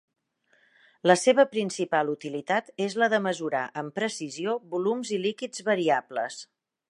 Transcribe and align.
La 1.09 1.15
seva 1.23 1.43
principal 1.51 2.09
utilitat 2.13 2.71
és 2.87 2.97
la 3.03 3.11
de 3.15 3.19
mesurar 3.27 3.63
amb 3.83 3.95
precisió 4.01 4.57
volums 4.77 5.15
i 5.19 5.23
líquids 5.27 5.67
variables. 5.73 6.41